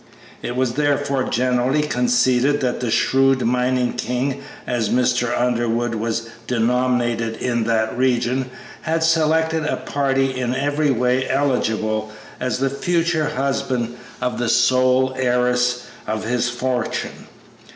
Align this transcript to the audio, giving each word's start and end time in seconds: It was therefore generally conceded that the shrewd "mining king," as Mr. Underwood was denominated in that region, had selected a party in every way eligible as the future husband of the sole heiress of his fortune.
It 0.41 0.55
was 0.55 0.73
therefore 0.73 1.25
generally 1.25 1.83
conceded 1.83 2.59
that 2.61 2.79
the 2.79 2.89
shrewd 2.89 3.45
"mining 3.45 3.93
king," 3.93 4.41
as 4.65 4.89
Mr. 4.89 5.39
Underwood 5.39 5.93
was 5.93 6.27
denominated 6.47 7.35
in 7.37 7.65
that 7.65 7.95
region, 7.95 8.49
had 8.81 9.03
selected 9.03 9.63
a 9.63 9.77
party 9.77 10.35
in 10.39 10.55
every 10.55 10.89
way 10.89 11.29
eligible 11.29 12.11
as 12.39 12.57
the 12.57 12.71
future 12.71 13.29
husband 13.29 13.95
of 14.21 14.39
the 14.39 14.49
sole 14.49 15.13
heiress 15.19 15.85
of 16.07 16.25
his 16.25 16.49
fortune. 16.49 17.27